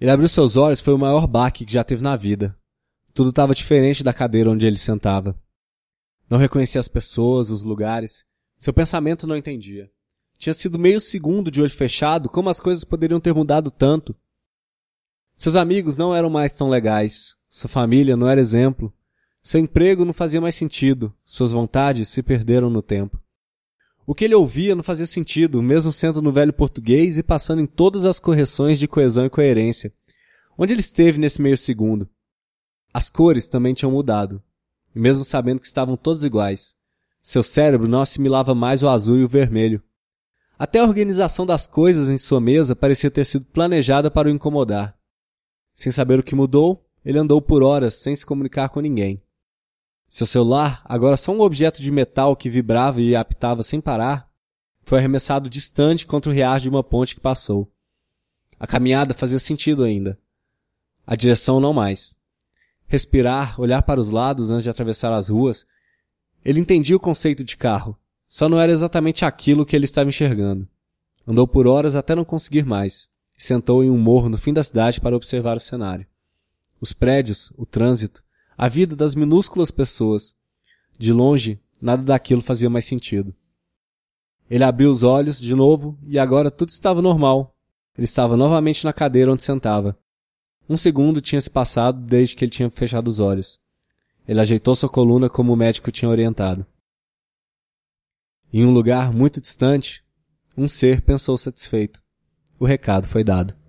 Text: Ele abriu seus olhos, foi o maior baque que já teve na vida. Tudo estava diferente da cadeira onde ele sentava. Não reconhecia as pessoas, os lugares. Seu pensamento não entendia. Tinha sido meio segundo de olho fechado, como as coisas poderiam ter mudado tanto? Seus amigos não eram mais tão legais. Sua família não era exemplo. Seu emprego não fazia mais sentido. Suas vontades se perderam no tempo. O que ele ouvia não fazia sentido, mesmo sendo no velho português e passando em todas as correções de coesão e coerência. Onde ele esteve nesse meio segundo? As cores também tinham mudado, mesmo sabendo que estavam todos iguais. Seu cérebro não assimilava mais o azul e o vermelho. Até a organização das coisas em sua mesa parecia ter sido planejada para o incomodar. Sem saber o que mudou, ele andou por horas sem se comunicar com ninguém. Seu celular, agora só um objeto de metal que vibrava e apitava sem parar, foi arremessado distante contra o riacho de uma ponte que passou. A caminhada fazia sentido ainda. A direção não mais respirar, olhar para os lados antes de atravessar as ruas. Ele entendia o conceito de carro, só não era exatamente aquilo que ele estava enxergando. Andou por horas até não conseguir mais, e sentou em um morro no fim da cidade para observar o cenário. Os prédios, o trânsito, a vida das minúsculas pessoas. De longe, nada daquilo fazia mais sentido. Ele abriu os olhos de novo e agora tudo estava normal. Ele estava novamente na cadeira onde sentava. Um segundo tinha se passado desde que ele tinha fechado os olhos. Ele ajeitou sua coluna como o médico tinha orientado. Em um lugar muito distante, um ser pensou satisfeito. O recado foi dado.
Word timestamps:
Ele 0.00 0.10
abriu 0.10 0.28
seus 0.28 0.56
olhos, 0.56 0.80
foi 0.80 0.94
o 0.94 0.98
maior 0.98 1.26
baque 1.26 1.64
que 1.64 1.72
já 1.72 1.82
teve 1.82 2.02
na 2.02 2.16
vida. 2.16 2.56
Tudo 3.12 3.30
estava 3.30 3.54
diferente 3.54 4.04
da 4.04 4.12
cadeira 4.12 4.50
onde 4.50 4.66
ele 4.66 4.78
sentava. 4.78 5.36
Não 6.30 6.38
reconhecia 6.38 6.78
as 6.78 6.88
pessoas, 6.88 7.50
os 7.50 7.64
lugares. 7.64 8.24
Seu 8.56 8.72
pensamento 8.72 9.26
não 9.26 9.36
entendia. 9.36 9.90
Tinha 10.38 10.52
sido 10.52 10.78
meio 10.78 11.00
segundo 11.00 11.50
de 11.50 11.60
olho 11.60 11.70
fechado, 11.70 12.28
como 12.28 12.48
as 12.48 12.60
coisas 12.60 12.84
poderiam 12.84 13.18
ter 13.18 13.34
mudado 13.34 13.70
tanto? 13.70 14.14
Seus 15.36 15.56
amigos 15.56 15.96
não 15.96 16.14
eram 16.14 16.30
mais 16.30 16.54
tão 16.54 16.68
legais. 16.68 17.36
Sua 17.48 17.68
família 17.68 18.16
não 18.16 18.28
era 18.28 18.40
exemplo. 18.40 18.92
Seu 19.42 19.60
emprego 19.60 20.04
não 20.04 20.12
fazia 20.12 20.40
mais 20.40 20.54
sentido. 20.54 21.12
Suas 21.24 21.50
vontades 21.50 22.08
se 22.08 22.22
perderam 22.22 22.70
no 22.70 22.82
tempo. 22.82 23.20
O 24.08 24.14
que 24.14 24.24
ele 24.24 24.34
ouvia 24.34 24.74
não 24.74 24.82
fazia 24.82 25.04
sentido, 25.04 25.62
mesmo 25.62 25.92
sendo 25.92 26.22
no 26.22 26.32
velho 26.32 26.50
português 26.50 27.18
e 27.18 27.22
passando 27.22 27.60
em 27.60 27.66
todas 27.66 28.06
as 28.06 28.18
correções 28.18 28.78
de 28.78 28.88
coesão 28.88 29.26
e 29.26 29.30
coerência. 29.30 29.92
Onde 30.56 30.72
ele 30.72 30.80
esteve 30.80 31.18
nesse 31.18 31.42
meio 31.42 31.58
segundo? 31.58 32.08
As 32.90 33.10
cores 33.10 33.46
também 33.46 33.74
tinham 33.74 33.92
mudado, 33.92 34.42
mesmo 34.94 35.24
sabendo 35.24 35.60
que 35.60 35.66
estavam 35.66 35.94
todos 35.94 36.24
iguais. 36.24 36.74
Seu 37.20 37.42
cérebro 37.42 37.86
não 37.86 38.00
assimilava 38.00 38.54
mais 38.54 38.82
o 38.82 38.88
azul 38.88 39.18
e 39.18 39.24
o 39.24 39.28
vermelho. 39.28 39.82
Até 40.58 40.78
a 40.78 40.84
organização 40.84 41.44
das 41.44 41.66
coisas 41.66 42.08
em 42.08 42.16
sua 42.16 42.40
mesa 42.40 42.74
parecia 42.74 43.10
ter 43.10 43.26
sido 43.26 43.44
planejada 43.44 44.10
para 44.10 44.28
o 44.28 44.30
incomodar. 44.30 44.96
Sem 45.74 45.92
saber 45.92 46.18
o 46.18 46.22
que 46.22 46.34
mudou, 46.34 46.82
ele 47.04 47.18
andou 47.18 47.42
por 47.42 47.62
horas 47.62 47.92
sem 47.92 48.16
se 48.16 48.24
comunicar 48.24 48.70
com 48.70 48.80
ninguém. 48.80 49.22
Seu 50.08 50.26
celular, 50.26 50.82
agora 50.84 51.16
só 51.16 51.32
um 51.32 51.40
objeto 51.40 51.82
de 51.82 51.92
metal 51.92 52.34
que 52.34 52.48
vibrava 52.48 53.00
e 53.00 53.14
apitava 53.14 53.62
sem 53.62 53.80
parar, 53.80 54.28
foi 54.82 54.98
arremessado 54.98 55.50
distante 55.50 56.06
contra 56.06 56.30
o 56.30 56.34
riacho 56.34 56.62
de 56.62 56.68
uma 56.68 56.82
ponte 56.82 57.14
que 57.14 57.20
passou. 57.20 57.70
A 58.58 58.66
caminhada 58.66 59.12
fazia 59.14 59.38
sentido 59.38 59.84
ainda. 59.84 60.18
A 61.06 61.14
direção 61.14 61.60
não 61.60 61.72
mais 61.72 62.18
respirar, 62.88 63.60
olhar 63.60 63.82
para 63.82 64.00
os 64.00 64.08
lados 64.08 64.50
antes 64.50 64.64
de 64.64 64.70
atravessar 64.70 65.12
as 65.12 65.28
ruas. 65.28 65.66
Ele 66.44 66.58
entendia 66.58 66.96
o 66.96 67.00
conceito 67.00 67.44
de 67.44 67.56
carro, 67.56 67.96
só 68.26 68.48
não 68.48 68.58
era 68.58 68.72
exatamente 68.72 69.24
aquilo 69.24 69.66
que 69.66 69.76
ele 69.76 69.84
estava 69.84 70.08
enxergando. 70.08 70.66
Andou 71.26 71.46
por 71.46 71.66
horas 71.66 71.94
até 71.94 72.14
não 72.14 72.24
conseguir 72.24 72.64
mais, 72.64 73.08
e 73.36 73.42
sentou 73.42 73.84
em 73.84 73.90
um 73.90 73.98
morro 73.98 74.30
no 74.30 74.38
fim 74.38 74.52
da 74.52 74.64
cidade 74.64 75.00
para 75.00 75.14
observar 75.14 75.56
o 75.56 75.60
cenário. 75.60 76.06
Os 76.80 76.92
prédios, 76.92 77.52
o 77.56 77.66
trânsito, 77.66 78.24
a 78.58 78.68
vida 78.68 78.96
das 78.96 79.14
minúsculas 79.14 79.70
pessoas. 79.70 80.36
De 80.98 81.12
longe, 81.12 81.60
nada 81.80 82.02
daquilo 82.02 82.42
fazia 82.42 82.68
mais 82.68 82.84
sentido. 82.84 83.32
Ele 84.50 84.64
abriu 84.64 84.90
os 84.90 85.04
olhos 85.04 85.40
de 85.40 85.54
novo 85.54 85.96
e 86.04 86.18
agora 86.18 86.50
tudo 86.50 86.70
estava 86.70 87.00
normal. 87.00 87.54
Ele 87.96 88.04
estava 88.04 88.36
novamente 88.36 88.84
na 88.84 88.92
cadeira 88.92 89.32
onde 89.32 89.44
sentava. 89.44 89.96
Um 90.68 90.76
segundo 90.76 91.20
tinha 91.20 91.40
se 91.40 91.48
passado 91.48 92.04
desde 92.04 92.34
que 92.34 92.44
ele 92.44 92.50
tinha 92.50 92.68
fechado 92.68 93.06
os 93.06 93.20
olhos. 93.20 93.60
Ele 94.26 94.40
ajeitou 94.40 94.74
sua 94.74 94.88
coluna 94.88 95.30
como 95.30 95.52
o 95.52 95.56
médico 95.56 95.92
tinha 95.92 96.10
orientado. 96.10 96.66
Em 98.52 98.64
um 98.64 98.72
lugar 98.72 99.12
muito 99.12 99.40
distante, 99.40 100.02
um 100.56 100.66
ser 100.66 101.02
pensou 101.02 101.38
satisfeito. 101.38 102.02
O 102.58 102.66
recado 102.66 103.06
foi 103.06 103.22
dado. 103.22 103.58